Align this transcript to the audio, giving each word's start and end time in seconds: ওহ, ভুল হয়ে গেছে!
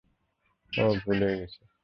ওহ, 0.73 0.93
ভুল 1.03 1.19
হয়ে 1.23 1.37
গেছে! 1.41 1.59